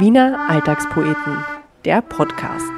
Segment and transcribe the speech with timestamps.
[0.00, 1.44] Wiener Alltagspoeten,
[1.84, 2.72] der Podcast.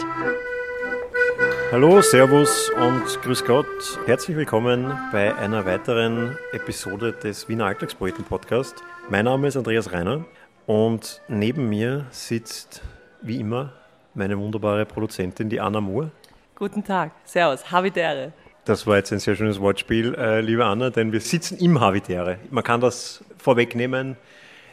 [1.73, 3.67] Hallo, Servus und Grüß Gott.
[4.05, 8.75] Herzlich willkommen bei einer weiteren Episode des Wiener Alltagspoeten Podcast.
[9.09, 10.27] Mein Name ist Andreas Reiner
[10.66, 12.83] und neben mir sitzt
[13.23, 13.73] wie immer
[14.12, 16.11] meine wunderbare Produzentin, die Anna Moore.
[16.55, 18.35] Guten Tag, Servus, Habitäre.
[18.67, 22.39] Das war jetzt ein sehr schönes Wortspiel, äh, liebe Anna, denn wir sitzen im Habitäre.
[22.51, 24.17] Man kann das vorwegnehmen.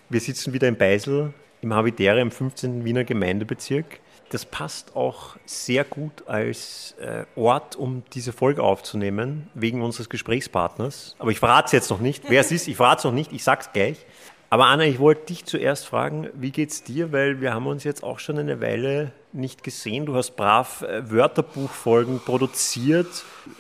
[0.10, 1.34] Wir sitzen wieder in Beisel
[1.64, 2.86] im Habitäre im 15.
[2.86, 4.00] Wiener Gemeindebezirk.
[4.29, 11.15] Das passt auch sehr gut als äh, Ort, um diese Folge aufzunehmen, wegen unseres Gesprächspartners.
[11.19, 12.29] Aber ich verrate es jetzt noch nicht.
[12.29, 14.05] Wer es ist, ich verrate es noch nicht, ich sage es gleich.
[14.50, 17.11] Aber Anna, ich wollte dich zuerst fragen, wie geht's dir?
[17.11, 20.05] Weil wir haben uns jetzt auch schon eine Weile nicht gesehen.
[20.05, 23.07] Du hast brav äh, Wörterbuchfolgen produziert,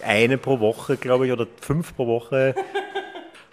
[0.03, 2.53] eine pro Woche, glaube ich, oder fünf pro Woche.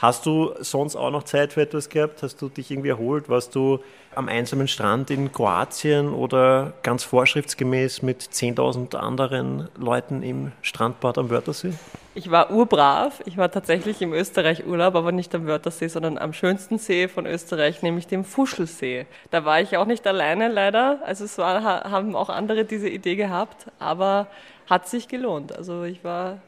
[0.01, 2.23] Hast du sonst auch noch Zeit für etwas gehabt?
[2.23, 3.29] Hast du dich irgendwie erholt?
[3.29, 3.81] Warst du
[4.15, 11.29] am einsamen Strand in Kroatien oder ganz vorschriftsgemäß mit 10.000 anderen Leuten im Strandbad am
[11.29, 11.75] Wörthersee?
[12.15, 13.21] Ich war urbrav.
[13.27, 17.27] Ich war tatsächlich im Österreich Urlaub, aber nicht am Wörthersee, sondern am schönsten See von
[17.27, 19.05] Österreich, nämlich dem Fuschelsee.
[19.31, 21.01] Da war ich auch nicht alleine leider.
[21.05, 24.29] Also es war, haben auch andere diese Idee gehabt, aber
[24.67, 25.55] hat sich gelohnt.
[25.55, 26.39] Also ich war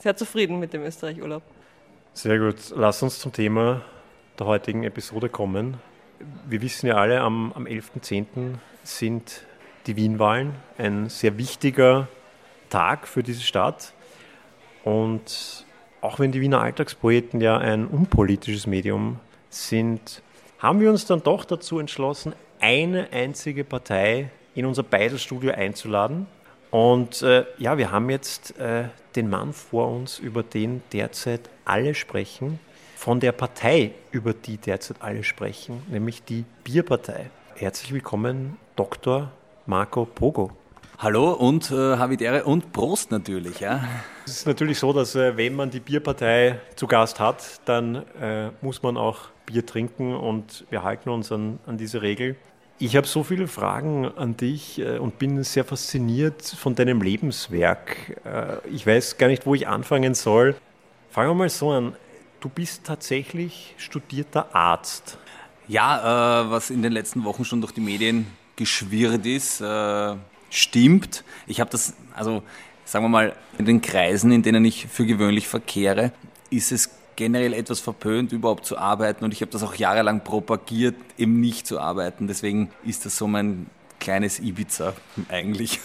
[0.00, 1.42] sehr zufrieden mit dem Österreich Urlaub.
[2.16, 2.56] Sehr gut.
[2.74, 3.82] Lass uns zum Thema
[4.38, 5.76] der heutigen Episode kommen.
[6.48, 8.54] Wir wissen ja alle, am, am 11.10.
[8.84, 9.44] sind
[9.86, 12.08] die Wienwahlen ein sehr wichtiger
[12.70, 13.92] Tag für diese Stadt.
[14.82, 15.66] Und
[16.00, 19.20] auch wenn die Wiener Alltagspoeten ja ein unpolitisches Medium
[19.50, 20.22] sind,
[20.58, 26.26] haben wir uns dann doch dazu entschlossen, eine einzige Partei in unser Beiselstudio einzuladen.
[26.70, 31.94] Und äh, ja, wir haben jetzt äh, den Mann vor uns, über den derzeit alle
[31.94, 32.58] sprechen,
[32.96, 37.30] von der Partei, über die derzeit alle sprechen, nämlich die Bierpartei.
[37.54, 39.30] Herzlich willkommen, Dr.
[39.66, 40.50] Marco Pogo.
[40.98, 43.60] Hallo und äh, Havidere und Prost natürlich.
[43.60, 43.84] Ja.
[44.24, 48.50] Es ist natürlich so, dass äh, wenn man die Bierpartei zu Gast hat, dann äh,
[48.62, 52.36] muss man auch Bier trinken und wir halten uns an, an diese Regel.
[52.78, 58.20] Ich habe so viele Fragen an dich äh, und bin sehr fasziniert von deinem Lebenswerk.
[58.26, 60.54] Äh, ich weiß gar nicht, wo ich anfangen soll.
[61.10, 61.96] Fangen wir mal so an.
[62.40, 65.16] Du bist tatsächlich studierter Arzt.
[65.68, 68.26] Ja, äh, was in den letzten Wochen schon durch die Medien
[68.56, 69.62] geschwirrt ist,
[70.48, 71.24] stimmt.
[71.46, 72.42] Ich habe das, also
[72.86, 76.12] sagen wir mal, in den Kreisen, in denen ich für gewöhnlich verkehre,
[76.48, 79.24] ist es generell etwas verpönt, überhaupt zu arbeiten.
[79.24, 82.28] Und ich habe das auch jahrelang propagiert, eben nicht zu arbeiten.
[82.28, 83.66] Deswegen ist das so mein
[83.98, 84.94] kleines Ibiza
[85.28, 85.80] eigentlich.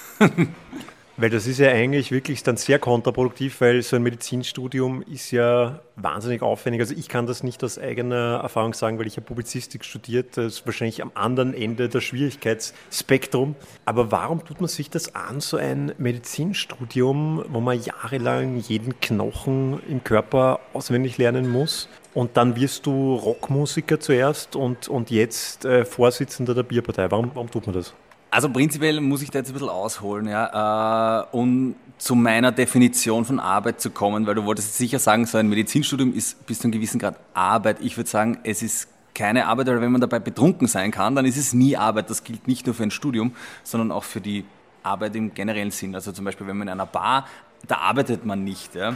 [1.21, 5.79] Weil das ist ja eigentlich wirklich dann sehr kontraproduktiv, weil so ein Medizinstudium ist ja
[5.95, 6.81] wahnsinnig aufwendig.
[6.81, 10.35] Also ich kann das nicht aus eigener Erfahrung sagen, weil ich habe Publizistik studiert.
[10.35, 13.53] Das ist wahrscheinlich am anderen Ende der Schwierigkeitsspektrum.
[13.85, 19.79] Aber warum tut man sich das an, so ein Medizinstudium, wo man jahrelang jeden Knochen
[19.87, 21.87] im Körper auswendig lernen muss?
[22.15, 27.11] Und dann wirst du Rockmusiker zuerst und, und jetzt äh, Vorsitzender der Bierpartei.
[27.11, 27.93] Warum, warum tut man das?
[28.31, 33.25] Also prinzipiell muss ich da jetzt ein bisschen ausholen, ja, äh, um zu meiner Definition
[33.25, 36.63] von Arbeit zu kommen, weil du wolltest sicher sagen, so ein Medizinstudium ist bis zu
[36.63, 37.77] einem gewissen Grad Arbeit.
[37.81, 41.25] Ich würde sagen, es ist keine Arbeit, aber wenn man dabei betrunken sein kann, dann
[41.25, 42.09] ist es nie Arbeit.
[42.09, 44.45] Das gilt nicht nur für ein Studium, sondern auch für die
[44.81, 45.93] Arbeit im generellen Sinn.
[45.93, 47.27] Also zum Beispiel, wenn man in einer Bar,
[47.67, 48.75] da arbeitet man nicht.
[48.75, 48.91] Ja.
[48.91, 48.93] Äh,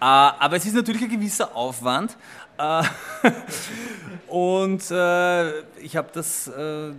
[0.00, 2.16] aber es ist natürlich ein gewisser Aufwand.
[2.58, 2.82] Äh,
[4.28, 6.92] und äh, ich habe das, äh,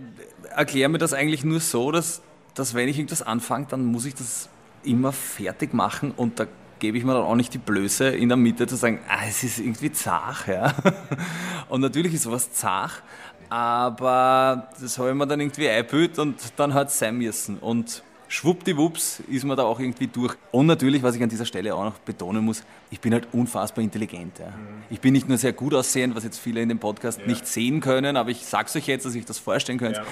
[0.54, 2.22] erkläre mir das eigentlich nur so, dass,
[2.54, 4.48] dass wenn ich irgendwas anfange, dann muss ich das
[4.82, 6.46] immer fertig machen und da
[6.78, 9.44] gebe ich mir dann auch nicht die Blöße in der Mitte zu sagen, ah, es
[9.44, 10.48] ist irgendwie zach.
[10.48, 10.74] Ja?
[11.68, 13.02] Und natürlich ist sowas zach,
[13.50, 17.58] aber das habe ich mir dann irgendwie eingebildet und dann hat es sein müssen.
[17.58, 20.36] Und schwuppdiwupps ist man da auch irgendwie durch.
[20.52, 23.82] Und natürlich, was ich an dieser Stelle auch noch betonen muss, ich bin halt unfassbar
[23.82, 24.38] intelligent.
[24.38, 24.46] Ja.
[24.46, 24.52] Mhm.
[24.88, 27.26] Ich bin nicht nur sehr gut aussehend, was jetzt viele in dem Podcast ja.
[27.26, 30.00] nicht sehen können, aber ich sage es euch jetzt, dass ich das vorstellen könnte.
[30.00, 30.06] Ja,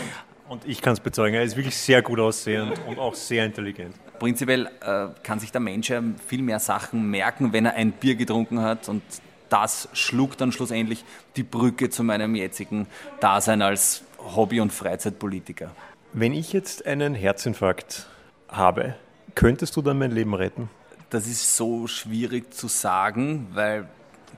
[0.49, 3.95] und, ich kann es bezeugen, er ist wirklich sehr gut aussehend und auch sehr intelligent.
[4.19, 8.17] Prinzipiell äh, kann sich der Mensch ja viel mehr Sachen merken, wenn er ein Bier
[8.17, 9.03] getrunken hat und
[9.49, 11.05] das schlug dann schlussendlich
[11.37, 12.87] die Brücke zu meinem jetzigen
[13.21, 15.71] Dasein als Hobby- und Freizeitpolitiker.
[16.15, 18.07] Wenn ich jetzt einen Herzinfarkt
[18.49, 18.95] habe,
[19.35, 20.71] könntest du dann mein Leben retten?
[21.11, 23.89] Das ist so schwierig zu sagen, weil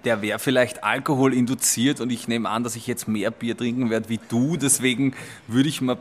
[0.05, 3.89] der wäre vielleicht Alkohol induziert und ich nehme an, dass ich jetzt mehr Bier trinken
[3.89, 4.57] werde wie du.
[4.57, 5.15] Deswegen
[5.47, 5.97] würde ich mir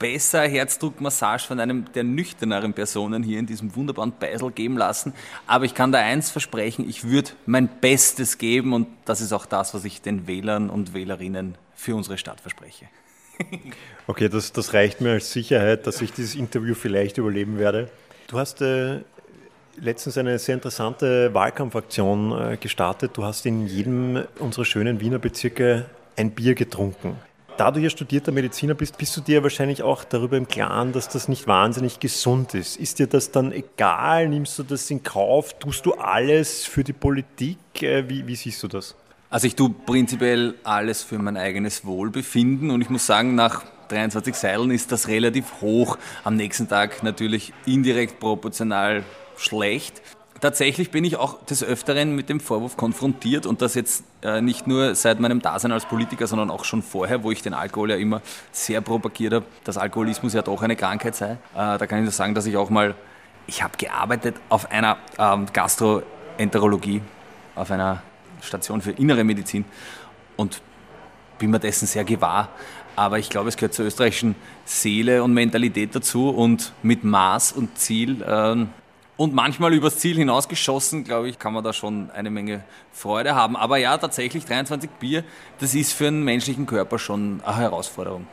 [0.00, 5.14] besser Herzdruckmassage von einem der nüchterneren Personen hier in diesem wunderbaren Beisel geben lassen.
[5.46, 9.46] Aber ich kann da eins versprechen, ich würde mein Bestes geben und das ist auch
[9.46, 12.88] das, was ich den Wählern und Wählerinnen für unsere Stadt verspreche.
[14.06, 17.88] Okay, das, das reicht mir als Sicherheit, dass ich dieses Interview vielleicht überleben werde.
[18.26, 19.00] Du hast äh,
[19.80, 23.12] letztens eine sehr interessante Wahlkampfaktion äh, gestartet.
[23.14, 25.86] Du hast in jedem unserer schönen Wiener Bezirke
[26.16, 27.16] ein Bier getrunken.
[27.56, 31.08] Da du ja studierter Mediziner bist, bist du dir wahrscheinlich auch darüber im Klaren, dass
[31.08, 32.76] das nicht wahnsinnig gesund ist.
[32.76, 34.28] Ist dir das dann egal?
[34.28, 35.58] Nimmst du das in Kauf?
[35.58, 37.58] Tust du alles für die Politik?
[37.82, 38.96] Äh, wie, wie siehst du das?
[39.32, 44.34] Also ich tue prinzipiell alles für mein eigenes Wohlbefinden und ich muss sagen, nach 23
[44.34, 45.96] Seilen ist das relativ hoch.
[46.22, 49.04] Am nächsten Tag natürlich indirekt proportional
[49.38, 50.02] schlecht.
[50.42, 54.66] Tatsächlich bin ich auch des Öfteren mit dem Vorwurf konfrontiert und das jetzt äh, nicht
[54.66, 57.96] nur seit meinem Dasein als Politiker, sondern auch schon vorher, wo ich den Alkohol ja
[57.96, 58.20] immer
[58.50, 61.30] sehr propagiert habe, dass Alkoholismus ja doch eine Krankheit sei.
[61.30, 62.94] Äh, da kann ich nur sagen, dass ich auch mal,
[63.46, 67.00] ich habe gearbeitet auf einer ähm, Gastroenterologie,
[67.54, 68.02] auf einer
[68.42, 69.64] Station für innere Medizin
[70.36, 70.60] und
[71.38, 72.48] bin mir dessen sehr gewahr.
[72.94, 74.34] Aber ich glaube, es gehört zur österreichischen
[74.64, 78.68] Seele und Mentalität dazu und mit Maß und Ziel ähm,
[79.16, 83.56] und manchmal übers Ziel hinausgeschossen, glaube ich, kann man da schon eine Menge Freude haben.
[83.56, 85.22] Aber ja, tatsächlich 23 Bier,
[85.60, 88.26] das ist für einen menschlichen Körper schon eine Herausforderung.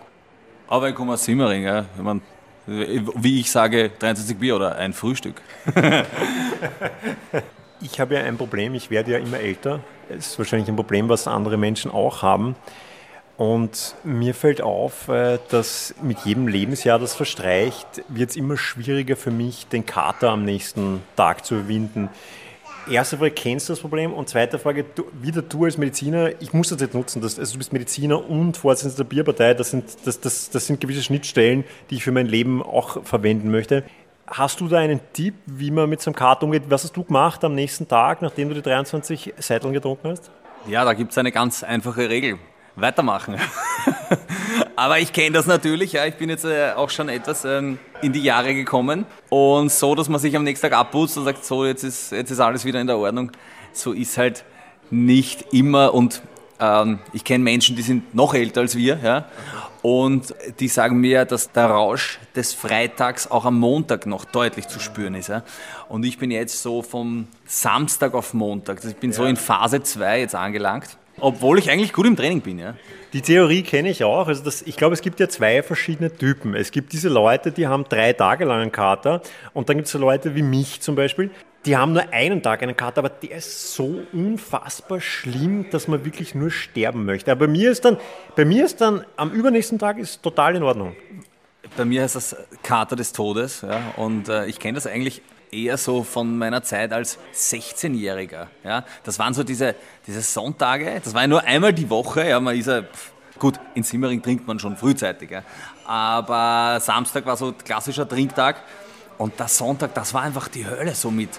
[0.67, 1.85] Aber ich komme aus Simmering, ja.
[1.95, 2.21] ich meine,
[2.65, 5.41] wie ich sage, 23 Bier oder ein Frühstück.
[7.81, 9.81] ich habe ja ein Problem, ich werde ja immer älter.
[10.09, 12.55] Das ist wahrscheinlich ein Problem, was andere Menschen auch haben.
[13.37, 19.15] Und mir fällt auf, äh, dass mit jedem Lebensjahr, das verstreicht, wird es immer schwieriger
[19.15, 22.09] für mich, den Kater am nächsten Tag zu überwinden.
[22.91, 24.11] Erste Frage, kennst du das Problem?
[24.11, 27.53] Und zweite Frage, du, wieder du als Mediziner, ich muss das jetzt nutzen, das, also
[27.53, 31.63] du bist Mediziner und Vorsitzender der Bierpartei, das sind, das, das, das sind gewisse Schnittstellen,
[31.89, 33.83] die ich für mein Leben auch verwenden möchte.
[34.31, 36.63] Hast du da einen Tipp, wie man mit so einem Kater umgeht?
[36.69, 40.29] Was hast du gemacht am nächsten Tag, nachdem du die 23 Seideln getrunken hast?
[40.67, 42.37] Ja, da gibt es eine ganz einfache Regel
[42.75, 43.37] weitermachen.
[44.75, 46.05] Aber ich kenne das natürlich, ja.
[46.05, 49.05] Ich bin jetzt äh, auch schon etwas ähm, in die Jahre gekommen.
[49.29, 52.29] Und so, dass man sich am nächsten Tag abputzt und sagt, so, jetzt ist, jetzt
[52.29, 53.31] ist alles wieder in der Ordnung.
[53.73, 54.45] So ist halt
[54.91, 55.93] nicht immer.
[55.93, 56.21] Und
[56.59, 59.25] ähm, ich kenne Menschen, die sind noch älter als wir, ja.
[59.81, 64.79] Und die sagen mir, dass der Rausch des Freitags auch am Montag noch deutlich zu
[64.79, 65.29] spüren ist.
[65.29, 65.43] Ja?
[65.87, 69.17] Und ich bin jetzt so vom Samstag auf Montag, ich bin ja.
[69.17, 70.97] so in Phase 2 jetzt angelangt.
[71.21, 72.75] Obwohl ich eigentlich gut im Training bin, ja.
[73.11, 74.27] Die Theorie kenne ich auch.
[74.27, 76.55] Also das, ich glaube, es gibt ja zwei verschiedene Typen.
[76.55, 79.21] Es gibt diese Leute, die haben drei Tage lang einen Kater
[79.53, 81.31] und dann gibt es so Leute wie mich zum Beispiel,
[81.65, 86.05] die haben nur einen Tag einen Kater, aber der ist so unfassbar schlimm, dass man
[86.05, 87.31] wirklich nur sterben möchte.
[87.31, 87.97] Aber bei mir ist dann,
[88.35, 90.95] bei mir ist dann am übernächsten Tag ist total in Ordnung.
[91.75, 95.21] Bei mir heißt das Kater des Todes, ja, und äh, ich kenne das eigentlich
[95.51, 98.47] eher so von meiner Zeit als 16-Jähriger.
[98.63, 99.75] Ja, das waren so diese,
[100.07, 102.27] diese Sonntage, das war ja nur einmal die Woche.
[102.27, 102.83] Ja, man ist ja,
[103.37, 105.31] gut, in Simmering trinkt man schon frühzeitig.
[105.31, 105.43] Ja,
[105.85, 108.63] aber Samstag war so klassischer Trinktag
[109.19, 111.29] und der Sonntag, das war einfach die Hölle so mit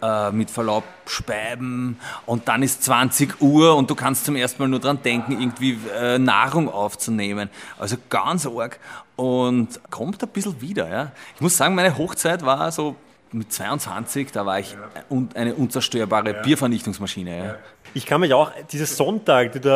[0.00, 4.68] äh, mit Verlaub Speiben und dann ist 20 Uhr und du kannst zum ersten Mal
[4.68, 7.50] nur dran denken, irgendwie äh, Nahrung aufzunehmen.
[7.78, 8.78] Also ganz arg
[9.16, 10.88] und kommt ein bisschen wieder.
[10.88, 11.12] Ja.
[11.34, 12.96] Ich muss sagen, meine Hochzeit war so
[13.32, 14.76] mit 22, da war ich
[15.34, 16.42] eine unzerstörbare ja.
[16.42, 17.44] Biervernichtungsmaschine.
[17.44, 17.56] Ja.
[17.94, 19.70] Ich kann mich auch, dieses Sonntag, die du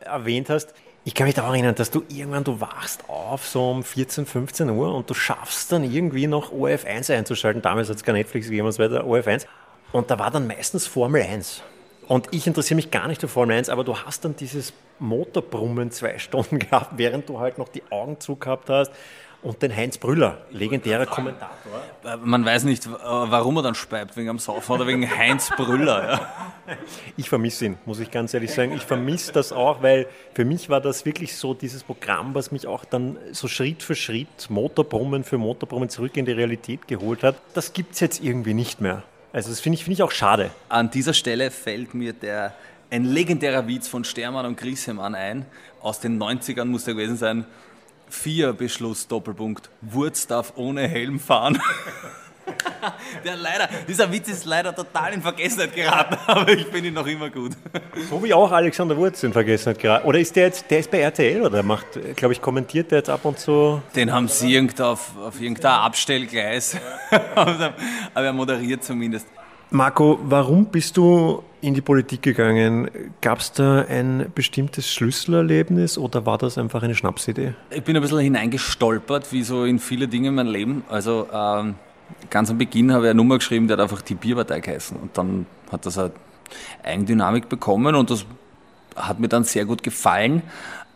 [0.00, 0.74] erwähnt hast,
[1.04, 4.24] ich kann mich da auch erinnern, dass du irgendwann, du wachst auf so um 14,
[4.24, 7.60] 15 Uhr und du schaffst dann irgendwie noch ORF1 einzuschalten.
[7.60, 9.46] Damals hat es kein Netflix gegeben und so weiter, ORF1.
[9.90, 11.62] Und da war dann meistens Formel 1.
[12.06, 15.90] Und ich interessiere mich gar nicht für Formel 1, aber du hast dann dieses Motorbrummen
[15.90, 18.92] zwei Stunden gehabt, während du halt noch die Augen zugehabt hast
[19.42, 21.82] und den Heinz Brüller, legendärer Kommentator.
[22.04, 25.50] Äh, man weiß nicht, äh, warum er dann speibt, wegen am Saufen oder wegen Heinz
[25.50, 26.12] Brüller.
[26.12, 26.32] Ja.
[27.16, 28.72] Ich vermisse ihn, muss ich ganz ehrlich sagen.
[28.72, 32.68] Ich vermisse das auch, weil für mich war das wirklich so dieses Programm, was mich
[32.68, 37.34] auch dann so Schritt für Schritt, Motorbrummen für Motorbrummen zurück in die Realität geholt hat.
[37.54, 39.02] Das gibt es jetzt irgendwie nicht mehr.
[39.32, 40.50] Also das finde ich, find ich auch schade.
[40.68, 42.54] An dieser Stelle fällt mir der,
[42.90, 45.46] ein legendärer Witz von Stermann und Grissemann ein.
[45.80, 47.44] Aus den 90ern muss der gewesen sein.
[48.12, 49.70] Vier Beschluss, Doppelpunkt.
[49.80, 51.58] Wurz darf ohne Helm fahren.
[53.24, 57.06] Der leider, dieser Witz ist leider total in Vergessenheit geraten, aber ich finde ihn noch
[57.06, 57.52] immer gut.
[58.10, 60.06] So wie auch Alexander Wurz in Vergessenheit geraten.
[60.06, 63.08] Oder ist der jetzt, der ist bei RTL oder macht, glaube ich, kommentiert der jetzt
[63.08, 63.80] ab und zu?
[63.96, 66.76] Den haben sie irgend auf, auf irgendein Abstellgleis.
[67.34, 67.74] aber
[68.14, 69.26] er moderiert zumindest.
[69.72, 72.90] Marco, warum bist du in die Politik gegangen?
[73.22, 77.54] Gab es da ein bestimmtes Schlüsselerlebnis oder war das einfach eine Schnapsidee?
[77.70, 80.84] Ich bin ein bisschen hineingestolpert, wie so in viele Dinge in meinem Leben.
[80.90, 81.76] Also ähm,
[82.28, 84.94] ganz am Beginn habe ich eine Nummer geschrieben, die hat einfach die Bierpartei geheißen.
[84.98, 86.12] Und dann hat das eine
[86.82, 88.26] Eigendynamik bekommen und das
[88.94, 90.42] hat mir dann sehr gut gefallen.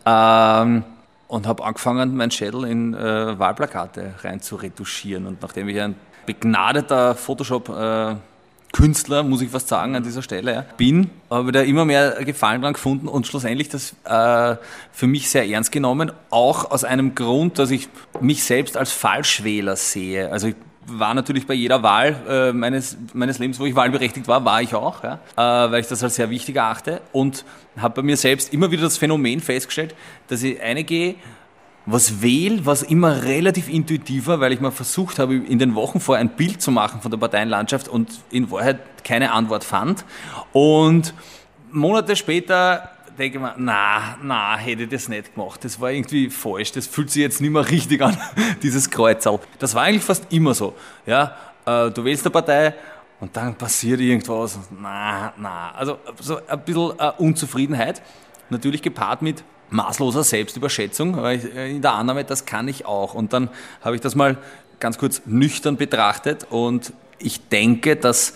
[0.04, 0.84] Ähm,
[1.28, 5.26] und habe angefangen, meinen Schädel in äh, Wahlplakate rein zu retuschieren.
[5.26, 8.16] Und nachdem ich ein begnadeter Photoshop äh,
[8.76, 12.74] Künstler, muss ich fast sagen, an dieser Stelle bin, habe da immer mehr Gefallen dran
[12.74, 14.56] gefunden und schlussendlich das äh,
[14.92, 17.88] für mich sehr ernst genommen, auch aus einem Grund, dass ich
[18.20, 20.30] mich selbst als Falschwähler sehe.
[20.30, 24.44] Also ich war natürlich bei jeder Wahl äh, meines, meines Lebens, wo ich wahlberechtigt war,
[24.44, 27.46] war ich auch, ja, äh, weil ich das als sehr wichtig erachte und
[27.78, 29.94] habe bei mir selbst immer wieder das Phänomen festgestellt,
[30.28, 31.14] dass ich einige
[31.86, 36.20] was wähle, was immer relativ intuitiver, weil ich mal versucht habe, in den Wochen vorher
[36.20, 40.04] ein Bild zu machen von der Parteienlandschaft und in Wahrheit keine Antwort fand.
[40.52, 41.14] Und
[41.70, 45.64] Monate später denke ich mir, na, na, hätte ich das nicht gemacht.
[45.64, 46.72] Das war irgendwie falsch.
[46.72, 48.16] Das fühlt sich jetzt nicht mehr richtig an,
[48.62, 49.38] dieses Kreuzerl.
[49.58, 50.74] Das war eigentlich fast immer so.
[51.06, 52.74] Ja, äh, du wählst eine Partei
[53.20, 54.58] und dann passiert irgendwas.
[54.70, 55.72] Na, na.
[55.72, 58.02] Also so ein bisschen äh, Unzufriedenheit.
[58.50, 63.14] Natürlich gepaart mit maßloser Selbstüberschätzung, äh, in der Annahme, das kann ich auch.
[63.14, 63.50] Und dann
[63.82, 64.38] habe ich das mal
[64.80, 68.34] ganz kurz nüchtern betrachtet und ich denke, dass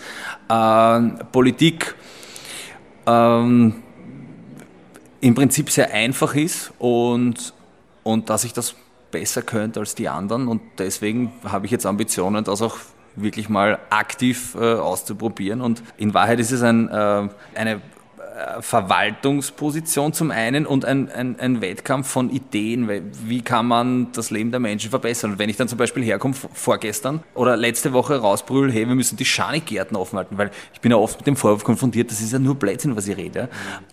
[0.49, 1.95] äh, Politik
[3.05, 3.83] ähm,
[5.21, 7.53] im Prinzip sehr einfach ist und,
[8.03, 8.75] und dass ich das
[9.11, 12.77] besser könnte als die anderen und deswegen habe ich jetzt Ambitionen, das auch
[13.15, 17.81] wirklich mal aktiv äh, auszuprobieren und in Wahrheit ist es ein, äh, eine
[18.59, 22.89] Verwaltungsposition zum einen und ein, ein, ein, Wettkampf von Ideen.
[23.25, 25.33] Wie kann man das Leben der Menschen verbessern?
[25.33, 29.17] Und wenn ich dann zum Beispiel herkomme, vorgestern oder letzte Woche rausbrüll, hey, wir müssen
[29.17, 32.33] die Schanikgärten offen halten, weil ich bin ja oft mit dem Vorwurf konfrontiert, das ist
[32.33, 33.49] ja nur Blödsinn, was ich rede.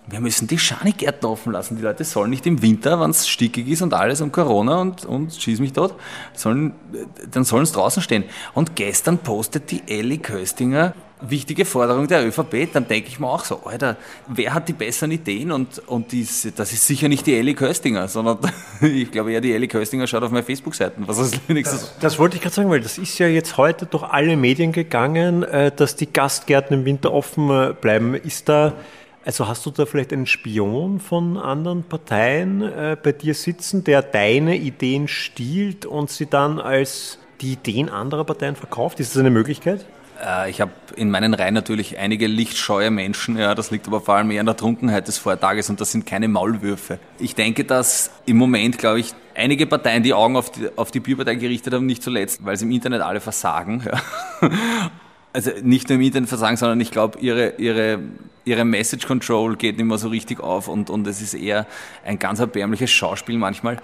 [0.07, 1.77] Wir müssen die Schanikgärten offen lassen.
[1.77, 5.05] Die Leute sollen nicht im Winter, wenn es stickig ist und alles und Corona und,
[5.05, 5.95] und schieß mich dort,
[6.35, 6.75] sollen,
[7.31, 8.25] dann sollen es draußen stehen.
[8.55, 13.45] Und gestern postet die Ellie Köstinger wichtige Forderung der ÖVP, dann denke ich mir auch
[13.45, 13.97] so, Alter,
[14.29, 15.51] wer hat die besseren Ideen?
[15.53, 18.39] Und, und dies, das ist sicher nicht die Elli Köstinger, sondern
[18.81, 21.07] ich glaube eher die Elli Köstinger schaut auf meine Facebook-Seiten.
[21.07, 24.05] Was ist das, das wollte ich gerade sagen, weil das ist ja jetzt heute durch
[24.05, 28.15] alle Medien gegangen, äh, dass die Gastgärten im Winter offen äh, bleiben.
[28.15, 28.75] Ist da,
[29.25, 34.03] also hast du da vielleicht einen Spion von anderen Parteien äh, bei dir sitzen, der
[34.03, 39.01] deine Ideen stiehlt und sie dann als die Ideen anderer Parteien verkauft?
[39.01, 39.85] Ist das eine Möglichkeit?
[40.25, 44.15] Äh, ich habe in meinen Reihen natürlich einige lichtscheue Menschen, ja, das liegt aber vor
[44.15, 46.99] allem eher an der Trunkenheit des Vortages und das sind keine Maulwürfe.
[47.19, 51.01] Ich denke, dass im Moment, glaube ich, einige Parteien die Augen auf die, auf die
[51.01, 53.83] Bierpartei gerichtet haben, nicht zuletzt, weil sie im Internet alle versagen.
[53.85, 54.51] Ja.
[55.31, 58.01] Also nicht nur im Internet versagen, sondern ich glaube, ihre, ihre,
[58.47, 61.67] ihre Message Control geht nicht mehr so richtig auf und, und es ist eher
[62.03, 63.77] ein ganz erbärmliches Schauspiel manchmal.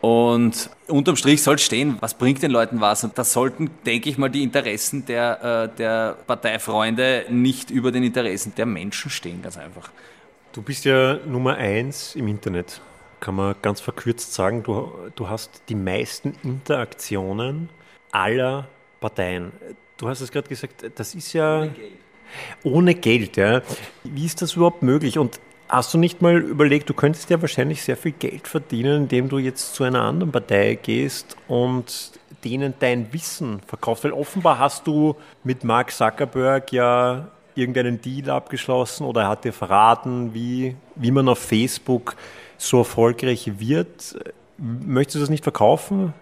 [0.00, 3.02] Und unterm Strich soll stehen, was bringt den Leuten was?
[3.02, 8.04] Und das sollten, denke ich mal, die Interessen der, äh, der Parteifreunde nicht über den
[8.04, 9.90] Interessen der Menschen stehen, ganz einfach.
[10.52, 12.80] Du bist ja Nummer eins im Internet,
[13.20, 14.62] kann man ganz verkürzt sagen.
[14.62, 17.68] Du, du hast die meisten Interaktionen
[18.12, 18.68] aller
[19.00, 19.52] Parteien.
[19.96, 21.92] Du hast es gerade gesagt, das ist ja ohne Geld.
[22.62, 23.36] ohne Geld.
[23.36, 23.62] ja.
[24.04, 25.18] Wie ist das überhaupt möglich?
[25.18, 29.28] Und Hast du nicht mal überlegt, du könntest ja wahrscheinlich sehr viel Geld verdienen, indem
[29.28, 34.04] du jetzt zu einer anderen Partei gehst und denen dein Wissen verkaufst?
[34.04, 39.52] Weil offenbar hast du mit Mark Zuckerberg ja irgendeinen Deal abgeschlossen oder er hat dir
[39.52, 42.16] verraten, wie, wie man auf Facebook
[42.56, 44.16] so erfolgreich wird.
[44.56, 46.14] Möchtest du das nicht verkaufen?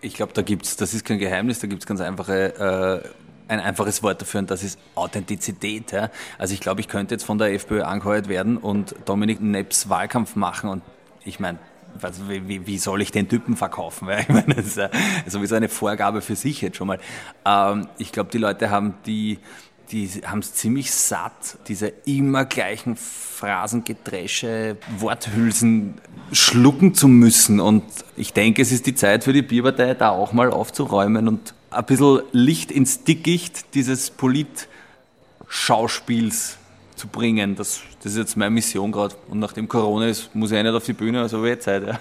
[0.00, 3.08] Ich glaube, da gibt es, das ist kein Geheimnis, da gibt es ganz einfache äh,
[3.50, 5.92] ein einfaches Wort dafür und das ist Authentizität.
[5.92, 6.10] Ja.
[6.38, 10.36] Also ich glaube, ich könnte jetzt von der FPÖ angeheuert werden und Dominik Nepps Wahlkampf
[10.36, 10.82] machen und
[11.24, 11.58] ich meine,
[12.00, 14.08] also wie, wie, soll ich den Typen verkaufen?
[14.20, 14.90] Ich meine, das ist
[15.26, 17.00] sowieso eine Vorgabe für sich jetzt schon mal.
[17.44, 19.38] Ähm, ich glaube, die Leute haben die,
[19.90, 25.94] die haben es ziemlich satt, diese immer gleichen Phrasengedresche, Worthülsen
[26.32, 27.58] schlucken zu müssen.
[27.60, 27.84] Und
[28.16, 31.84] ich denke, es ist die Zeit für die Bierpartei, da auch mal aufzuräumen und ein
[31.84, 36.56] bisschen Licht ins Dickicht dieses Polit-Schauspiels
[36.94, 37.56] zu bringen.
[37.56, 39.16] Das, das ist jetzt meine Mission gerade.
[39.28, 41.86] Und nachdem Corona ist, muss ich auch nicht auf die Bühne, also wird Zeit.
[41.86, 41.98] Ja.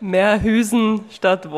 [0.00, 1.50] Mehr Hüsen statt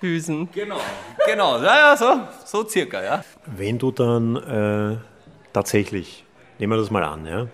[0.00, 0.48] Worthüsen.
[0.52, 0.80] Genau,
[1.26, 1.62] genau.
[1.62, 3.24] Ja, ja, so, so circa, ja.
[3.46, 4.96] Wenn du dann äh,
[5.52, 6.24] tatsächlich,
[6.58, 7.46] nehmen wir das mal an, ja,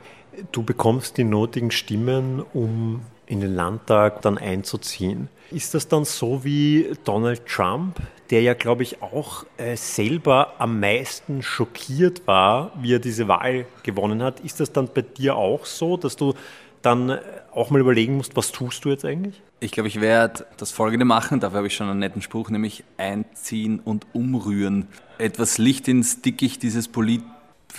[0.52, 5.28] du bekommst die nötigen Stimmen, um in den Landtag dann einzuziehen.
[5.50, 7.98] Ist das dann so wie Donald Trump,
[8.30, 13.66] der ja, glaube ich, auch äh, selber am meisten schockiert war, wie er diese Wahl
[13.82, 14.38] gewonnen hat?
[14.40, 16.34] Ist das dann bei dir auch so, dass du
[16.82, 17.20] dann äh,
[17.52, 19.42] auch mal überlegen musst, was tust du jetzt eigentlich?
[19.58, 21.40] Ich glaube, ich werde das Folgende machen.
[21.40, 24.86] Dafür habe ich schon einen netten Spruch, nämlich einziehen und umrühren.
[25.18, 27.22] Etwas Licht ins Dickicht dieses polit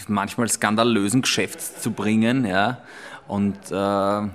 [0.07, 2.81] manchmal skandalösen Geschäfts zu bringen, ja,
[3.27, 4.29] und äh,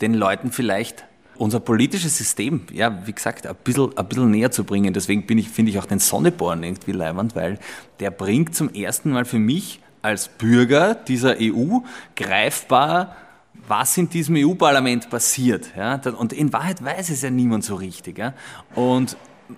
[0.00, 1.04] den Leuten vielleicht
[1.36, 4.92] unser politisches System, ja, wie gesagt, ein bisschen, ein bisschen näher zu bringen.
[4.92, 7.58] Deswegen ich, finde ich auch den Sonneborn irgendwie leibend, weil
[7.98, 11.78] der bringt zum ersten Mal für mich als Bürger dieser EU
[12.14, 13.16] greifbar,
[13.70, 15.70] was in diesem EU-Parlament passiert.
[15.76, 15.98] Ja?
[16.18, 18.18] Und in Wahrheit weiß es ja niemand so richtig.
[18.18, 18.34] Ja?
[18.74, 19.16] Und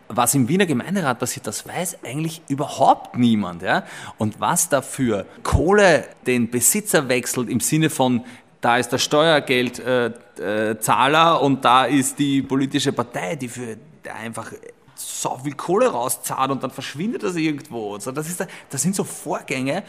[0.09, 3.62] was im Wiener Gemeinderat passiert, das weiß eigentlich überhaupt niemand.
[3.62, 3.85] Ja?
[4.19, 8.25] Und was dafür Kohle den Besitzer wechselt im Sinne von,
[8.61, 13.76] da ist der Steuergeldzahler äh, äh, und da ist die politische Partei, die für
[14.23, 14.52] einfach
[14.95, 17.97] so viel Kohle rauszahlt und dann verschwindet das irgendwo.
[17.97, 19.83] Das, ist, das sind so Vorgänge.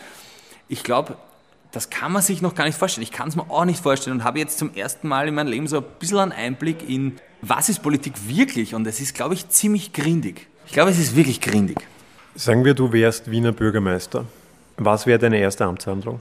[0.67, 1.17] Ich glaube,
[1.73, 3.03] das kann man sich noch gar nicht vorstellen.
[3.03, 5.47] Ich kann es mir auch nicht vorstellen und habe jetzt zum ersten Mal in meinem
[5.47, 8.75] Leben so ein bisschen einen Einblick in, was ist Politik wirklich?
[8.75, 10.47] Und es ist, glaube ich, ziemlich grindig.
[10.67, 11.79] Ich glaube, es ist wirklich grindig.
[12.35, 14.25] Sagen wir, du wärst Wiener Bürgermeister.
[14.77, 16.19] Was wäre deine erste Amtshandlung?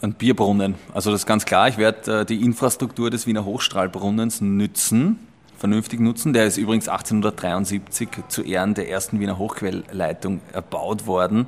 [0.00, 0.74] Ein Bierbrunnen.
[0.94, 1.68] Also das ist ganz klar.
[1.68, 5.18] Ich werde äh, die Infrastruktur des Wiener Hochstrahlbrunnens nützen,
[5.58, 6.32] vernünftig nutzen.
[6.32, 11.46] Der ist übrigens 1873 zu Ehren der ersten Wiener Hochquellleitung erbaut worden.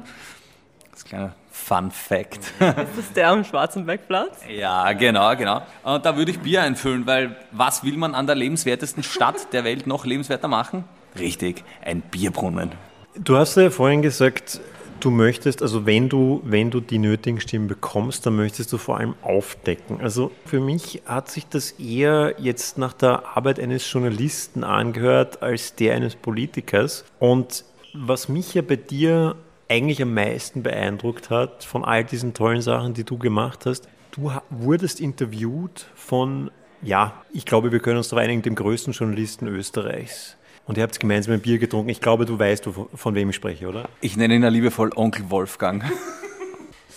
[0.92, 2.36] Das kleiner Fun Fact.
[2.60, 4.38] Ist das der am Schwarzenbergplatz?
[4.48, 5.62] Ja, genau, genau.
[5.82, 9.64] Und da würde ich Bier einfüllen, weil was will man an der lebenswertesten Stadt der
[9.64, 10.84] Welt noch lebenswerter machen?
[11.18, 12.70] Richtig, ein Bierbrunnen.
[13.16, 14.60] Du hast ja vorhin gesagt,
[15.00, 18.98] du möchtest, also wenn du, wenn du die nötigen Stimmen bekommst, dann möchtest du vor
[18.98, 20.00] allem aufdecken.
[20.00, 25.74] Also für mich hat sich das eher jetzt nach der Arbeit eines Journalisten angehört als
[25.74, 27.04] der eines Politikers.
[27.18, 29.34] Und was mich ja bei dir
[29.68, 33.88] eigentlich am meisten beeindruckt hat von all diesen tollen Sachen, die du gemacht hast.
[34.12, 36.50] Du wurdest interviewt von,
[36.82, 40.36] ja, ich glaube, wir können uns darauf einigen, dem größten Journalisten Österreichs.
[40.66, 41.90] Und ihr habt gemeinsam ein Bier getrunken.
[41.90, 43.88] Ich glaube, du weißt, von wem ich spreche, oder?
[44.00, 45.84] Ich nenne ihn ja liebevoll Onkel Wolfgang.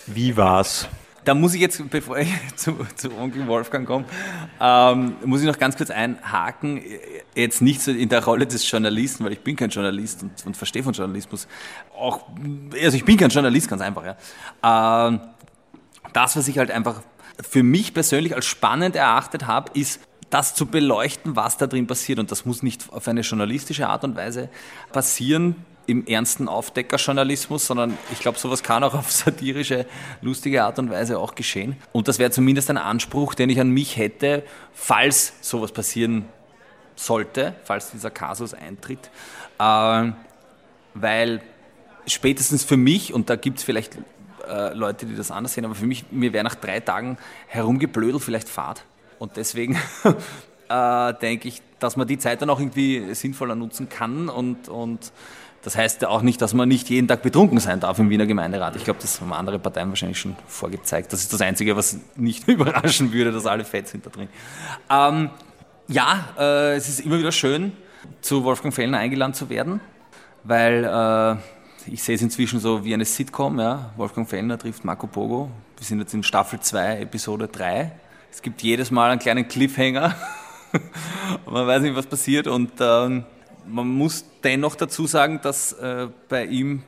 [0.07, 0.88] Wie war's?
[1.29, 4.05] Da muss ich jetzt, bevor ich zu, zu Onkel Wolfgang komme,
[4.59, 6.81] ähm, muss ich noch ganz kurz einhaken.
[7.36, 10.57] Jetzt nicht so in der Rolle des Journalisten, weil ich bin kein Journalist und, und
[10.57, 11.48] verstehe von Journalismus.
[11.95, 12.25] Auch,
[12.81, 14.05] also ich bin kein Journalist, ganz einfach.
[14.63, 15.07] Ja.
[15.07, 15.20] Ähm,
[16.13, 17.03] das, was ich halt einfach
[17.48, 22.18] für mich persönlich als spannend erachtet habe, ist, das zu beleuchten, was da drin passiert.
[22.18, 24.50] Und das muss nicht auf eine journalistische Art und Weise
[24.92, 25.57] passieren,
[25.89, 29.85] im ernsten Aufdeckerjournalismus, sondern ich glaube, sowas kann auch auf satirische,
[30.21, 31.75] lustige Art und Weise auch geschehen.
[31.91, 36.25] Und das wäre zumindest ein Anspruch, den ich an mich hätte, falls sowas passieren
[36.95, 39.09] sollte, falls dieser Kasus eintritt.
[39.57, 40.11] Äh,
[40.93, 41.41] weil
[42.05, 43.97] spätestens für mich, und da gibt es vielleicht
[44.47, 48.23] äh, Leute, die das anders sehen, aber für mich, mir wäre nach drei Tagen herumgeblödelt
[48.23, 48.83] vielleicht Fahrt.
[49.17, 49.77] Und deswegen
[50.69, 55.11] äh, denke ich, dass man die Zeit dann auch irgendwie sinnvoller nutzen kann und, und
[55.63, 58.25] das heißt ja auch nicht, dass man nicht jeden Tag betrunken sein darf im Wiener
[58.25, 58.75] Gemeinderat.
[58.75, 61.11] Ich glaube, das haben andere Parteien wahrscheinlich schon vorgezeigt.
[61.11, 64.29] Das ist das Einzige, was nicht überraschen würde, dass alle fett sind da drin.
[64.89, 65.29] Ähm,
[65.87, 67.74] ja, äh, es ist immer wieder schön,
[68.22, 69.81] zu Wolfgang Fellner eingeladen zu werden,
[70.43, 73.59] weil äh, ich sehe es inzwischen so wie eine Sitcom.
[73.59, 73.91] Ja?
[73.98, 75.50] Wolfgang Fellner trifft Marco Pogo.
[75.77, 77.91] Wir sind jetzt in Staffel 2, Episode 3.
[78.31, 80.15] Es gibt jedes Mal einen kleinen Cliffhanger.
[81.45, 83.25] man weiß nicht, was passiert und ähm,
[83.70, 86.84] man muss dennoch dazu sagen, dass äh, bei ihm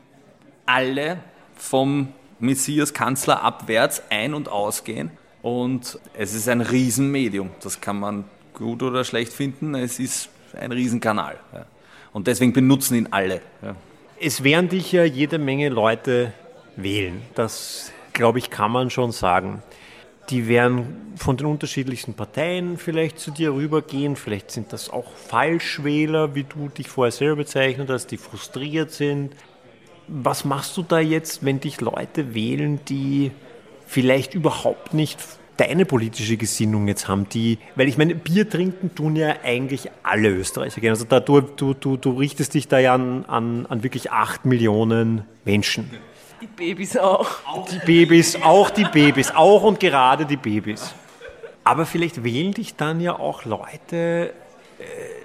[0.65, 1.20] alle
[1.56, 5.12] vom Messias Kanzler abwärts ein- und ausgehen.
[5.41, 7.52] Und es ist ein Riesenmedium.
[7.62, 9.76] Das kann man gut oder schlecht finden.
[9.76, 11.39] Es ist ein Riesenkanal.
[11.54, 11.65] Ja.
[12.13, 13.41] Und deswegen benutzen ihn alle.
[13.62, 13.76] Ja.
[14.20, 16.34] Es werden dich ja jede Menge Leute
[16.76, 17.22] wählen.
[17.36, 19.63] Das, glaube ich, kann man schon sagen
[20.32, 24.15] die werden von den unterschiedlichsten Parteien vielleicht zu dir rübergehen.
[24.15, 29.36] Vielleicht sind das auch Falschwähler, wie du dich vorher selber bezeichnet hast, die frustriert sind.
[30.07, 33.31] Was machst du da jetzt, wenn dich Leute wählen, die
[33.86, 35.19] vielleicht überhaupt nicht
[35.57, 40.29] deine politische Gesinnung jetzt haben, die, weil ich meine, Bier trinken tun ja eigentlich alle
[40.29, 44.12] Österreicher Also da, du, du, du, du richtest dich da ja an, an, an wirklich
[44.12, 45.91] acht Millionen Menschen.
[46.41, 47.27] Die Babys auch.
[47.71, 50.95] Die Babys, auch die Babys, auch und gerade die Babys.
[51.63, 54.34] Aber vielleicht wählen dich dann ja auch Leute,
[54.80, 54.84] äh,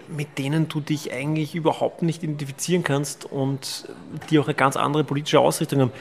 [0.09, 3.89] mit denen du dich eigentlich überhaupt nicht identifizieren kannst und
[4.31, 5.93] die auch eine ganz andere politische Ausrichtung haben.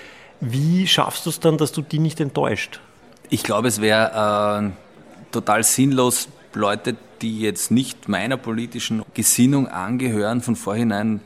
[0.41, 2.81] Wie schaffst du es dann, dass du die nicht enttäuscht?
[3.29, 10.41] Ich glaube, es wäre äh, total sinnlos, Leute, die jetzt nicht meiner politischen Gesinnung angehören,
[10.41, 11.21] von vorhinein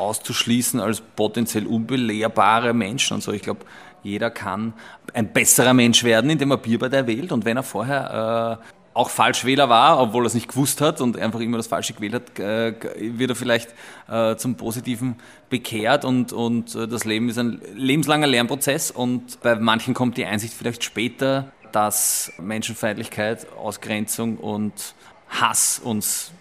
[0.00, 3.32] auszuschließen als potenziell unbelehrbare Menschen und so.
[3.32, 3.60] Ich glaube,
[4.02, 4.72] jeder kann
[5.12, 7.32] ein besserer Mensch werden, indem er Bierpartei wählt.
[7.32, 11.16] Und wenn er vorher äh, auch Falschwähler war, obwohl er es nicht gewusst hat und
[11.16, 12.74] einfach immer das Falsche gewählt hat, äh,
[13.16, 13.74] wird er vielleicht
[14.08, 15.16] äh, zum Positiven
[15.48, 20.24] bekehrt und, und äh, das Leben ist ein lebenslanger Lernprozess und bei manchen kommt die
[20.24, 24.94] Einsicht vielleicht später, dass Menschenfeindlichkeit, Ausgrenzung und
[25.28, 26.32] Hass uns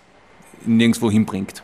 [0.66, 1.62] nirgendwo hinbringt.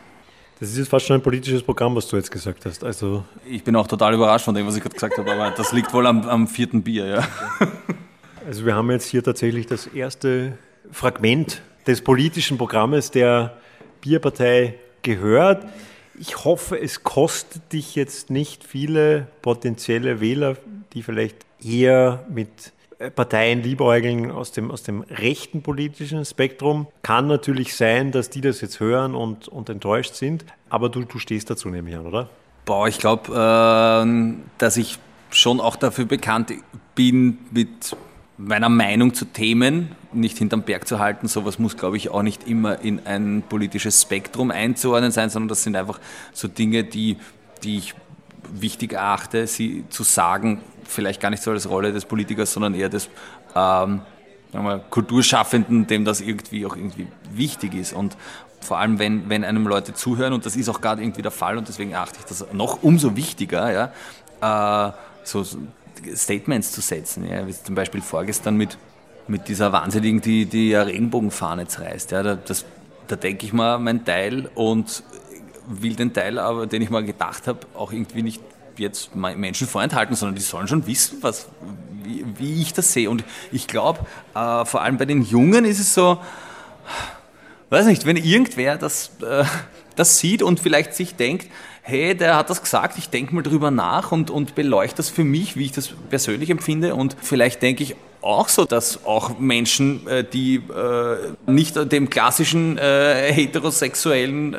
[0.58, 2.82] Das ist jetzt fast schon ein politisches Programm, was du jetzt gesagt hast.
[2.82, 5.72] Also ich bin auch total überrascht von dem, was ich gerade gesagt habe, aber das
[5.72, 7.28] liegt wohl am, am vierten Bier, ja.
[8.46, 10.56] Also wir haben jetzt hier tatsächlich das erste
[10.92, 13.56] Fragment des politischen Programmes der
[14.00, 15.66] Bierpartei gehört.
[16.18, 20.56] Ich hoffe, es kostet dich jetzt nicht viele potenzielle Wähler,
[20.92, 22.72] die vielleicht eher mit
[23.14, 26.86] Parteien liebäugeln aus dem, aus dem rechten politischen Spektrum.
[27.02, 31.18] Kann natürlich sein, dass die das jetzt hören und, und enttäuscht sind, aber du, du
[31.18, 32.28] stehst dazu, nehme ich an, oder?
[32.64, 34.98] Boah, ich glaube, äh, dass ich
[35.30, 36.52] schon auch dafür bekannt
[36.94, 37.96] bin, mit
[38.38, 41.28] meiner Meinung zu Themen nicht hinterm Berg zu halten.
[41.28, 45.62] Sowas muss, glaube ich, auch nicht immer in ein politisches Spektrum einzuordnen sein, sondern das
[45.62, 46.00] sind einfach
[46.32, 47.16] so Dinge, die,
[47.62, 47.94] die ich
[48.52, 52.88] wichtig erachte, sie zu sagen, vielleicht gar nicht so als Rolle des Politikers, sondern eher
[52.88, 53.08] des
[53.54, 54.00] ähm,
[54.52, 57.92] wir, Kulturschaffenden, dem das irgendwie auch irgendwie wichtig ist.
[57.92, 58.16] Und
[58.60, 61.58] vor allem, wenn, wenn einem Leute zuhören, und das ist auch gerade irgendwie der Fall,
[61.58, 63.92] und deswegen achte ich das noch umso wichtiger,
[64.40, 64.92] ja, äh,
[65.24, 65.44] so
[66.14, 67.28] Statements zu setzen.
[67.28, 68.78] Ja, wie zum Beispiel vorgestern mit,
[69.28, 72.12] mit dieser Wahnsinnigen, die die Regenbogenfahne zerreißt.
[72.12, 72.64] Ja, das,
[73.08, 75.02] da denke ich mal mein Teil und
[75.68, 78.40] will den Teil, aber den ich mal gedacht habe, auch irgendwie nicht
[78.78, 81.48] jetzt Menschen vorenthalten, sondern die sollen schon wissen, was,
[82.02, 83.10] wie, wie ich das sehe.
[83.10, 84.00] Und ich glaube,
[84.34, 86.18] äh, vor allem bei den Jungen ist es so,
[87.70, 89.44] weiß nicht, wenn irgendwer das, äh,
[89.96, 91.48] das sieht und vielleicht sich denkt,
[91.82, 95.22] hey, der hat das gesagt, ich denke mal drüber nach und, und beleuchte das für
[95.22, 96.94] mich, wie ich das persönlich empfinde.
[96.94, 97.94] Und vielleicht denke ich,
[98.26, 104.56] auch so, dass auch Menschen, äh, die äh, nicht dem klassischen äh, heterosexuellen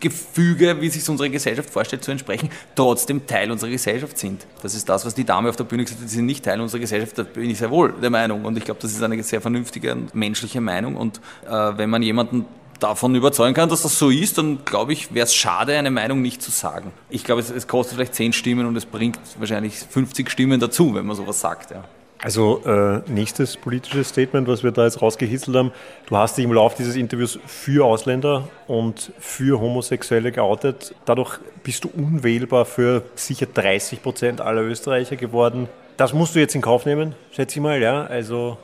[0.00, 4.46] Gefüge, wie sich unsere Gesellschaft vorstellt, zu entsprechen, trotzdem Teil unserer Gesellschaft sind.
[4.62, 6.60] Das ist das, was die Dame auf der Bühne gesagt hat, sie sind nicht Teil
[6.60, 8.44] unserer Gesellschaft, da bin ich sehr wohl der Meinung.
[8.44, 10.96] Und ich glaube, das ist eine sehr vernünftige und menschliche Meinung.
[10.96, 12.44] Und wenn man jemanden
[12.80, 16.22] davon überzeugen kann, dass das so ist, dann glaube ich, wäre es schade, eine Meinung
[16.22, 16.92] nicht zu sagen.
[17.08, 20.94] Ich glaube, es, es, kostet vielleicht 10 Stimmen und es bringt wahrscheinlich 50 Stimmen dazu,
[20.94, 21.70] wenn man sowas sagt.
[21.70, 21.84] Ja.
[22.22, 25.72] Also äh, nächstes politisches Statement, was wir da jetzt rausgehisselt haben.
[26.06, 30.94] Du hast dich im Laufe dieses Interviews für Ausländer und für Homosexuelle geoutet.
[31.04, 35.68] Dadurch bist du unwählbar für sicher 30 Prozent aller Österreicher geworden.
[35.98, 38.04] Das musst du jetzt in Kauf nehmen, schätze ich mal, ja.
[38.04, 38.56] Also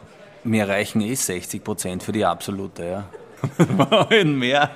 [0.44, 3.04] mir reichen eh 60 Prozent für die absolute, ja.
[4.24, 4.70] mehr.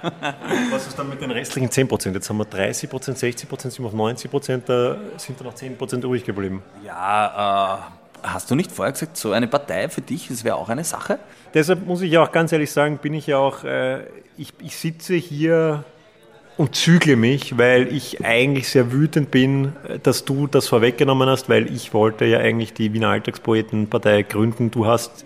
[0.70, 2.14] Was ist dann mit den restlichen 10 Prozent?
[2.14, 5.46] Jetzt haben wir 30 Prozent, 60 Prozent, sind wir auf 90 Prozent, da sind dann
[5.46, 6.62] noch 10 Prozent übrig geblieben.
[6.84, 10.68] Ja, äh Hast du nicht vorher gesagt, so eine Partei für dich, das wäre auch
[10.68, 11.20] eine Sache?
[11.54, 14.00] Deshalb muss ich auch ganz ehrlich sagen, bin ich ja auch, äh,
[14.36, 15.84] ich, ich sitze hier
[16.56, 21.72] und zügle mich, weil ich eigentlich sehr wütend bin, dass du das vorweggenommen hast, weil
[21.72, 24.70] ich wollte ja eigentlich die Wiener Alltagspoetenpartei gründen.
[24.70, 25.24] Du hast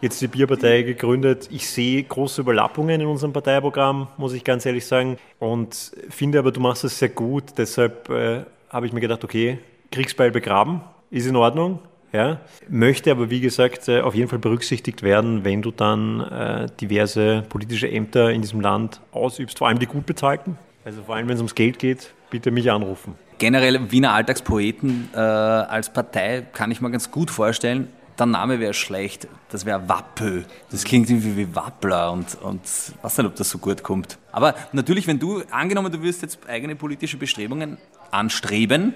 [0.00, 1.48] jetzt die Bierpartei gegründet.
[1.52, 5.18] Ich sehe große Überlappungen in unserem Parteiprogramm, muss ich ganz ehrlich sagen.
[5.38, 7.44] Und finde aber, du machst es sehr gut.
[7.56, 9.58] Deshalb äh, habe ich mir gedacht, okay,
[9.90, 11.80] Kriegsbeil begraben, ist in Ordnung.
[12.12, 16.66] Ja, möchte aber, wie gesagt, äh, auf jeden Fall berücksichtigt werden, wenn du dann äh,
[16.78, 20.58] diverse politische Ämter in diesem Land ausübst, vor allem die gut bezahlten.
[20.84, 23.14] Also vor allem, wenn es ums Geld geht, bitte mich anrufen.
[23.38, 27.88] Generell Wiener Alltagspoeten äh, als Partei kann ich mir ganz gut vorstellen.
[28.18, 30.42] Der Name wäre schlecht, das wäre Wappö.
[30.70, 32.60] Das klingt irgendwie wie Wappler und, und
[33.00, 34.18] weiß nicht, ob das so gut kommt.
[34.32, 37.78] Aber natürlich, wenn du, angenommen, du wirst jetzt eigene politische Bestrebungen
[38.10, 38.94] anstreben,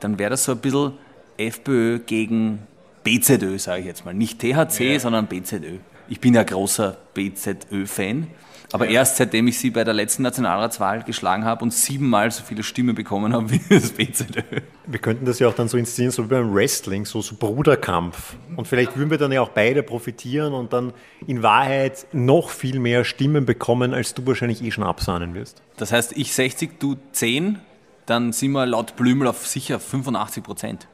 [0.00, 0.94] dann wäre das so ein bisschen
[1.36, 2.60] FPÖ gegen
[3.04, 4.14] BZÖ, sage ich jetzt mal.
[4.14, 5.00] Nicht THC, ja.
[5.00, 5.78] sondern BZÖ.
[6.08, 8.28] Ich bin ja großer BZÖ-Fan.
[8.72, 9.00] Aber ja.
[9.00, 12.96] erst seitdem ich sie bei der letzten Nationalratswahl geschlagen habe und siebenmal so viele Stimmen
[12.96, 14.42] bekommen habe wie das BZÖ.
[14.86, 18.34] Wir könnten das ja auch dann so inszenieren, so wie beim Wrestling, so, so Bruderkampf.
[18.56, 20.92] Und vielleicht würden wir dann ja auch beide profitieren und dann
[21.26, 25.62] in Wahrheit noch viel mehr Stimmen bekommen, als du wahrscheinlich eh schon absahnen wirst.
[25.76, 27.60] Das heißt, ich 60, du 10,
[28.06, 30.88] dann sind wir laut Blümel auf sicher 85 Prozent.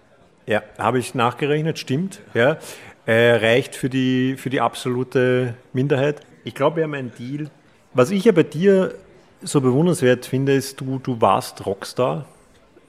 [0.50, 2.18] Ja, habe ich nachgerechnet, stimmt.
[2.34, 2.58] Ja.
[3.06, 6.22] Äh, reicht für die, für die absolute Minderheit.
[6.42, 7.48] Ich glaube, wir haben einen Deal.
[7.94, 8.96] Was ich ja bei dir
[9.42, 12.24] so bewundernswert finde, ist, du, du warst Rockstar.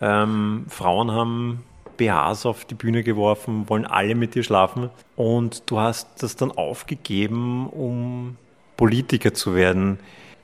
[0.01, 1.63] Ähm, Frauen haben
[1.97, 4.89] BHs auf die Bühne geworfen, wollen alle mit dir schlafen.
[5.15, 8.37] Und du hast das dann aufgegeben, um
[8.75, 9.99] Politiker zu werden.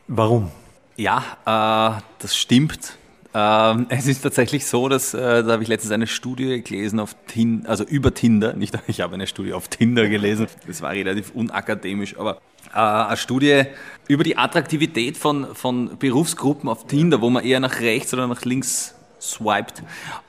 [0.08, 0.52] Warum?
[0.98, 2.96] Ja, äh, das stimmt.
[3.38, 7.16] Ähm, es ist tatsächlich so, dass äh, da habe ich letztens eine Studie gelesen auf
[7.28, 11.32] Tinder, also über Tinder, nicht ich habe eine Studie auf Tinder gelesen, das war relativ
[11.36, 12.42] unakademisch, aber
[12.74, 13.64] äh, eine Studie
[14.08, 18.44] über die Attraktivität von, von Berufsgruppen auf Tinder, wo man eher nach rechts oder nach
[18.44, 19.84] links swiped.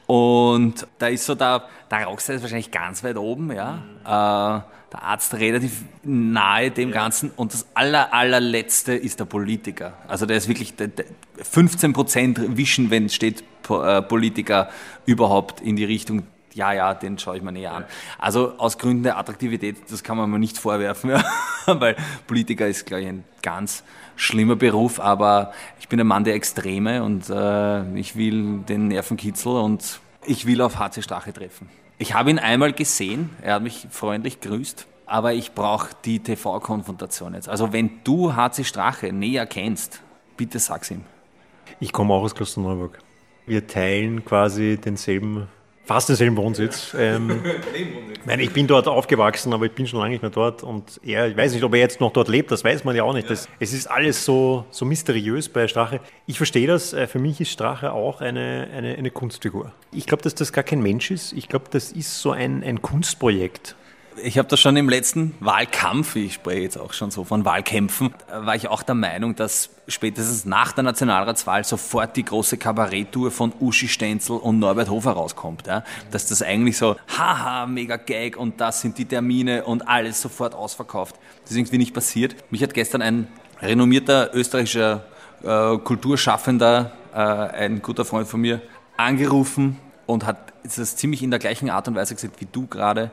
[0.06, 3.82] Und da ist so der, der Rockstar ist wahrscheinlich ganz weit oben, ja.
[4.04, 9.92] Äh, der Arzt relativ nahe dem Ganzen und das aller, allerletzte ist der Politiker.
[10.08, 11.04] Also der ist wirklich der, der
[11.42, 14.70] 15 Prozent wischen, wenn steht äh, Politiker
[15.04, 16.22] überhaupt in die Richtung
[16.58, 17.84] ja, ja, den schaue ich mir näher an.
[18.18, 21.12] Also aus Gründen der Attraktivität, das kann man mir nicht vorwerfen,
[21.66, 23.84] weil Politiker ist, glaube ich, ein ganz
[24.16, 29.52] schlimmer Beruf, aber ich bin ein Mann der Extreme und äh, ich will den Nervenkitzel
[29.52, 31.68] und ich will auf HC Strache treffen.
[31.96, 37.34] Ich habe ihn einmal gesehen, er hat mich freundlich grüßt, aber ich brauche die TV-Konfrontation
[37.34, 37.48] jetzt.
[37.48, 40.02] Also wenn du HC Strache näher kennst,
[40.36, 41.04] bitte sag's ihm.
[41.78, 42.98] Ich komme auch aus Klosterneuburg.
[43.46, 45.46] Wir teilen quasi denselben
[45.88, 46.94] fast denselben Wohnsitz.
[47.08, 47.40] Ähm,
[48.26, 50.62] meine, ich bin dort aufgewachsen, aber ich bin schon lange nicht mehr dort.
[50.62, 53.04] Und er, ich weiß nicht, ob er jetzt noch dort lebt, das weiß man ja
[53.04, 53.30] auch nicht.
[53.30, 56.00] Das, es ist alles so, so mysteriös bei Strache.
[56.26, 59.72] Ich verstehe das, äh, für mich ist Strache auch eine, eine, eine Kunstfigur.
[59.92, 61.32] Ich glaube, dass das gar kein Mensch ist.
[61.32, 63.76] Ich glaube, das ist so ein, ein Kunstprojekt
[64.22, 68.14] ich habe das schon im letzten Wahlkampf, ich spreche jetzt auch schon so von Wahlkämpfen,
[68.30, 73.52] war ich auch der Meinung, dass spätestens nach der Nationalratswahl sofort die große Kabaretttour von
[73.60, 75.66] Uschi Stenzel und Norbert Hofer rauskommt.
[75.66, 75.84] Ja?
[76.10, 80.54] Dass das eigentlich so, haha, mega Gag und das sind die Termine und alles sofort
[80.54, 81.16] ausverkauft.
[81.42, 82.36] Das ist irgendwie nicht passiert.
[82.50, 83.28] Mich hat gestern ein
[83.60, 85.04] renommierter österreichischer
[85.42, 88.60] äh, Kulturschaffender, äh, ein guter Freund von mir,
[88.96, 93.10] angerufen und hat das ziemlich in der gleichen Art und Weise gesagt wie du gerade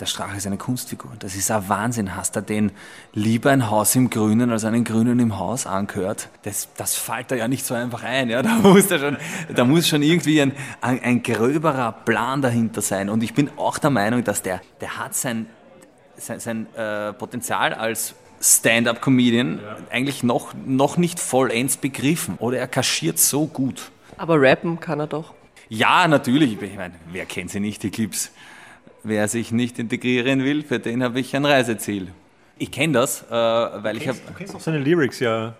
[0.00, 1.12] der Strache ist eine Kunstfigur.
[1.18, 2.16] Das ist ein Wahnsinn.
[2.16, 2.72] Hast du den
[3.14, 6.28] lieber ein Haus im Grünen als einen Grünen im Haus angehört?
[6.42, 8.28] Das, das fällt da ja nicht so einfach ein.
[8.28, 8.42] Ja?
[8.42, 9.16] Da, muss da, schon,
[9.54, 13.08] da muss schon irgendwie ein, ein, ein gröberer Plan dahinter sein.
[13.08, 15.46] Und ich bin auch der Meinung, dass der, der hat sein,
[16.16, 19.76] sein, sein äh, Potenzial als Stand-up-Comedian ja.
[19.90, 22.36] eigentlich noch, noch nicht vollends begriffen.
[22.38, 23.90] Oder er kaschiert so gut.
[24.18, 25.32] Aber rappen kann er doch.
[25.68, 26.60] Ja, natürlich.
[26.60, 28.30] Ich meine, wer kennt sie nicht, die Clips?
[29.08, 32.08] Wer sich nicht integrieren will, für den habe ich ein Reiseziel.
[32.58, 34.18] Ich kenne das, äh, weil du ich habe.
[34.26, 35.54] Du kennst auch seine Lyrics ja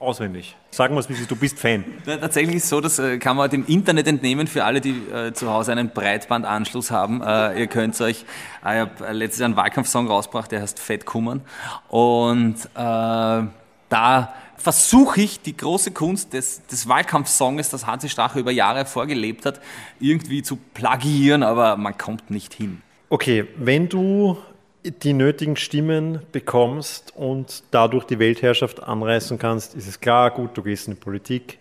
[0.00, 0.56] auswendig.
[0.72, 1.84] Sagen wir es, wie du bist Fan.
[2.04, 5.32] Tatsächlich ist es so, das äh, kann man dem Internet entnehmen für alle, die äh,
[5.32, 7.22] zu Hause einen Breitbandanschluss haben.
[7.22, 8.24] Äh, ihr könnt euch,
[8.64, 11.42] äh, ich habe letztes Jahr einen Wahlkampfsong rausgebracht, der heißt Fett kummern.
[11.86, 13.46] Und äh,
[13.88, 19.46] da versuche ich, die große Kunst des, des Wahlkampfsonges, das Hansi Strache über Jahre vorgelebt
[19.46, 19.60] hat,
[20.00, 22.82] irgendwie zu plagieren, aber man kommt nicht hin.
[23.10, 24.36] Okay, wenn du
[24.84, 30.62] die nötigen Stimmen bekommst und dadurch die Weltherrschaft anreißen kannst, ist es klar, gut, du
[30.62, 31.58] gehst in die Politik,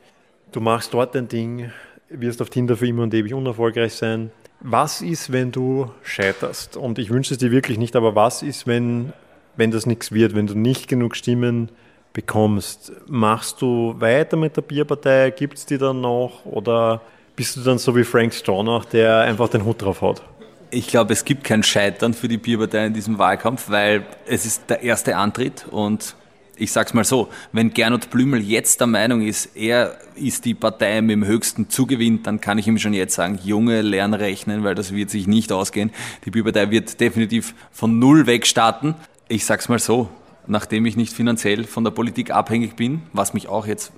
[0.51, 1.71] du machst dort dein Ding,
[2.09, 4.31] wirst auf Tinder für immer und ewig unerfolgreich sein.
[4.59, 6.75] Was ist, wenn du scheiterst?
[6.75, 9.13] Und ich wünsche es dir wirklich nicht, aber was ist, wenn,
[9.55, 11.69] wenn das nichts wird, wenn du nicht genug Stimmen
[12.11, 12.91] bekommst?
[13.07, 15.31] Machst du weiter mit der Bierpartei?
[15.31, 16.45] Gibt es die dann noch?
[16.45, 17.01] Oder
[17.37, 20.21] bist du dann so wie Frank Stronach, der einfach den Hut drauf hat?
[20.69, 24.63] Ich glaube, es gibt kein Scheitern für die Bierpartei in diesem Wahlkampf, weil es ist
[24.69, 26.15] der erste Antritt und
[26.57, 31.01] ich sag's mal so, wenn Gernot Blümel jetzt der Meinung ist, er ist die Partei
[31.01, 34.75] mit dem höchsten Zugewinn, dann kann ich ihm schon jetzt sagen, Junge, lern rechnen, weil
[34.75, 35.91] das wird sich nicht ausgehen.
[36.25, 38.95] Die Bierpartei wird definitiv von Null weg starten.
[39.29, 40.09] Ich sag's mal so,
[40.47, 43.93] nachdem ich nicht finanziell von der Politik abhängig bin, was mich auch jetzt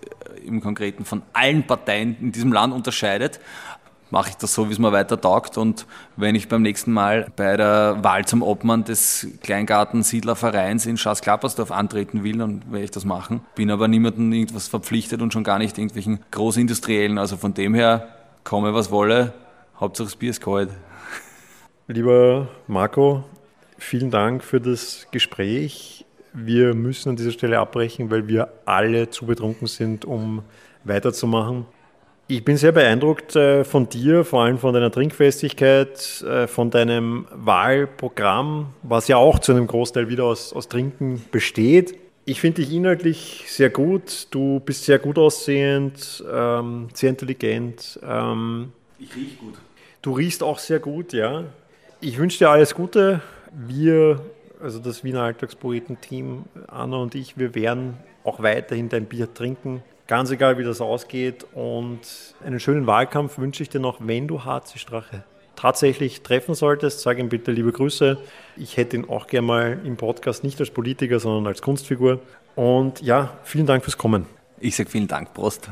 [0.45, 3.39] im Konkreten von allen Parteien in diesem Land unterscheidet,
[4.11, 5.57] mache ich das so, wie es mir weiter taugt.
[5.57, 11.71] Und wenn ich beim nächsten Mal bei der Wahl zum Obmann des Kleingartensiedlervereins in Schaas-Klappersdorf
[11.71, 13.41] antreten will, dann werde ich das machen.
[13.55, 17.17] Bin aber niemandem irgendwas verpflichtet und schon gar nicht irgendwelchen Großindustriellen.
[17.17, 18.09] Also von dem her,
[18.43, 19.33] komme was wolle,
[19.79, 20.69] Hauptsache das Bier ist kalt.
[21.87, 23.23] Lieber Marco,
[23.77, 26.05] vielen Dank für das Gespräch.
[26.33, 30.43] Wir müssen an dieser Stelle abbrechen, weil wir alle zu betrunken sind, um
[30.83, 31.65] weiterzumachen.
[32.31, 37.25] Ich bin sehr beeindruckt äh, von dir, vor allem von deiner Trinkfestigkeit, äh, von deinem
[37.31, 41.95] Wahlprogramm, was ja auch zu einem Großteil wieder aus, aus Trinken besteht.
[42.25, 44.27] Ich finde dich inhaltlich sehr gut.
[44.29, 47.99] Du bist sehr gut aussehend, ähm, sehr intelligent.
[48.07, 49.55] Ähm, ich rieche gut.
[50.03, 51.45] Du riechst auch sehr gut, ja.
[51.99, 53.21] Ich wünsche dir alles Gute.
[53.51, 54.21] Wir,
[54.61, 59.81] also das Wiener Alltagspoeten-Team, Anna und ich, wir werden auch weiterhin dein Bier trinken.
[60.09, 61.45] Ganz egal, wie das ausgeht.
[61.53, 61.99] Und
[62.43, 65.23] einen schönen Wahlkampf wünsche ich dir noch, wenn du HC Strache
[65.55, 67.01] tatsächlich treffen solltest.
[67.01, 68.17] Sag ihm bitte liebe Grüße.
[68.57, 72.21] Ich hätte ihn auch gerne mal im Podcast nicht als Politiker, sondern als Kunstfigur.
[72.55, 74.25] Und ja, vielen Dank fürs Kommen.
[74.59, 75.69] Ich sage vielen Dank, Prost.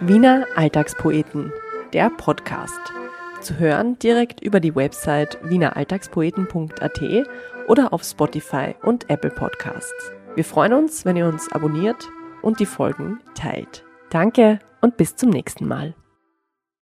[0.00, 1.52] Wiener Alltagspoeten,
[1.92, 2.80] der Podcast.
[3.42, 7.26] Zu hören direkt über die Website wieneralltagspoeten.at
[7.68, 10.12] oder auf Spotify und Apple Podcasts.
[10.34, 12.08] Wir freuen uns, wenn ihr uns abonniert
[12.42, 13.84] und die Folgen teilt.
[14.10, 15.94] Danke und bis zum nächsten Mal.